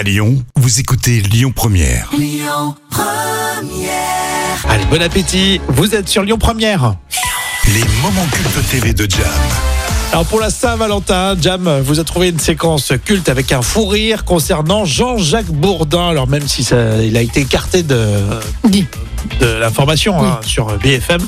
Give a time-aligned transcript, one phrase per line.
[0.00, 2.10] À Lyon, vous écoutez Lyon Première.
[4.66, 5.60] Allez, bon appétit.
[5.68, 6.94] Vous êtes sur Lyon Première.
[7.66, 9.28] Les moments cultes TV de Jam.
[10.12, 14.24] Alors pour la Saint-Valentin, Jam vous a trouvé une séquence culte avec un fou rire
[14.24, 16.08] concernant Jean-Jacques Bourdin.
[16.08, 18.00] Alors même si ça, il a été écarté de,
[18.64, 18.86] Oui.
[19.40, 21.20] De l'information hein, sur BFM,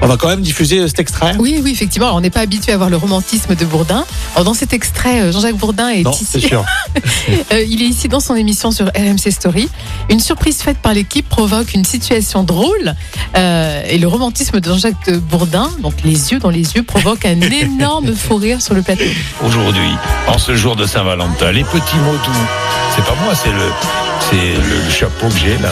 [0.00, 1.34] on va quand même diffuser cet extrait.
[1.38, 2.06] Oui, oui, effectivement.
[2.06, 4.04] Alors, on n'est pas habitué à voir le romantisme de Bourdin.
[4.34, 6.26] Alors, dans cet extrait, euh, Jean-Jacques Bourdin est Non, ici.
[6.28, 6.64] c'est sûr.
[7.52, 9.68] Euh, il est ici dans son émission sur RMC Story.
[10.10, 12.94] Une surprise faite par l'équipe provoque une situation drôle.
[13.36, 17.40] Euh, et le romantisme de Jean-Jacques Bourdin, donc les yeux dans les yeux, provoque un
[17.62, 19.04] énorme fou rire sur le plateau.
[19.44, 19.90] aujourd'hui,
[20.26, 21.52] en ce jour de Saint-Valentin.
[21.52, 22.81] Les petits mots doux.
[22.94, 23.72] C'est pas moi, c'est le,
[24.20, 25.70] c'est le chapeau que j'ai là.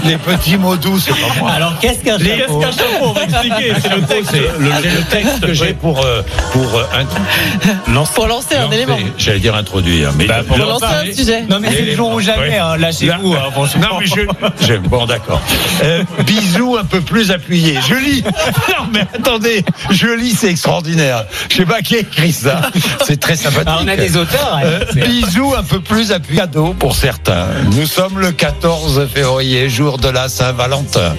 [0.04, 1.50] Les petits mots doux, c'est pas moi.
[1.52, 3.72] Alors qu'est-ce qu'un chapeau qu'est-ce qu'un chapeau On va expliquer.
[3.80, 6.22] C'est le texte, le, c'est le texte que j'ai pour euh,
[6.52, 8.98] pour euh, int- Pour lancer un lancer- élément.
[9.16, 11.42] J'allais dire introduire, mais Bah, pour Pour lancer un sujet.
[11.48, 13.32] Non mais c'est le jour ou jamais, hein, lâchez-vous.
[13.34, 13.82] hein, franchement.
[13.92, 14.20] Non mais je,
[14.66, 14.82] j'aime.
[14.82, 15.40] Bon d'accord.
[15.82, 17.78] Euh, bisous un peu plus appuyés.
[17.88, 18.24] Je lis.
[18.68, 21.24] Non mais attendez, je lis, c'est extraordinaire.
[21.50, 22.62] Je sais pas qui a écrit ça.
[23.06, 23.68] C'est très sympathique.
[23.68, 24.54] Ah, on a des auteurs.
[24.56, 24.60] hein.
[24.64, 26.40] Euh, bisous un peu plus appuyés.
[26.40, 27.46] Cadeau pour certains.
[27.72, 31.14] Nous sommes le 14 février, jour de la Saint-Valentin.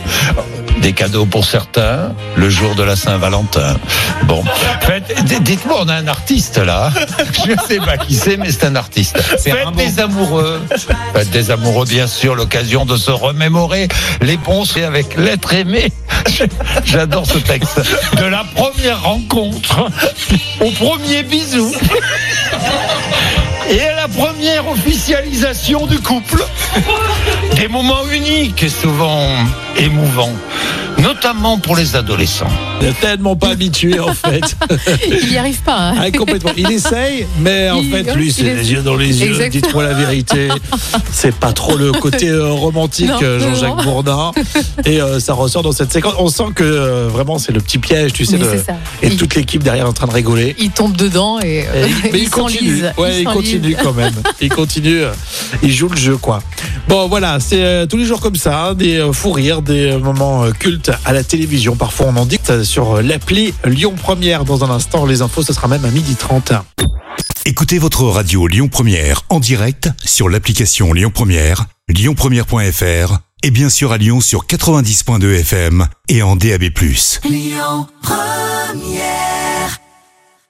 [0.82, 3.76] Des cadeaux pour certains, le jour de la Saint-Valentin.
[4.24, 4.44] Bon,
[5.42, 6.92] dites-moi, on a un artiste là.
[7.46, 9.18] Je sais pas qui c'est, mais c'est un artiste.
[9.22, 9.78] Faites Rimbaud.
[9.78, 10.62] des amoureux.
[11.14, 13.88] Faites des amoureux, bien sûr, l'occasion de se remémorer
[14.22, 15.92] les bons faits avec l'être aimé.
[16.86, 17.82] J'adore ce texte.
[18.18, 19.88] De la première rencontre
[20.60, 21.72] au premier bisou.
[23.70, 26.44] Et à la première officialisation du couple,
[27.56, 29.28] des moments uniques et souvent
[29.78, 30.34] émouvants,
[31.04, 32.48] notamment pour les adolescents.
[32.82, 34.56] Il est tellement pas habitué en fait.
[35.24, 35.90] Il n'y arrive pas.
[35.90, 35.96] hein.
[36.00, 36.52] Ah, complètement.
[36.58, 39.50] Il essaye, mais en Il- fait, lui, c'est est- les yeux dans les yeux.
[39.50, 40.50] Dites-moi la vérité.
[41.12, 43.84] C'est pas trop le côté euh, romantique, euh, Jean-Jacques.
[43.84, 44.32] Bourdin.
[44.86, 46.14] Et euh, ça ressort dans cette séquence.
[46.18, 48.38] On sent que euh, vraiment, c'est le petit piège, tu sais.
[48.38, 48.64] Mais le-.
[49.02, 50.56] Et Il- toute l'équipe derrière en train de rigoler.
[50.60, 52.84] Il tombe dedans et, Et euh, il- mais il, continue.
[52.98, 54.14] Ouais, il, continue quand même.
[54.42, 55.02] Il continue.
[55.62, 56.42] Il joue le jeu, quoi.
[56.88, 59.92] Bon, voilà, c'est euh, tous les jours comme ça, hein, des euh, fous rires, des
[59.92, 61.76] euh, moments euh, cultes à la télévision.
[61.76, 64.44] Parfois, on en dicte sur euh, l'appli Lyon Première.
[64.46, 66.62] Dans un instant, les infos, ce sera même à 12h30.
[67.46, 73.92] Écoutez votre radio Lyon Première en direct sur l'application Lyon Première, lyonpremière.fr et bien sûr
[73.92, 76.64] à Lyon sur 90.2 FM et en DAB+.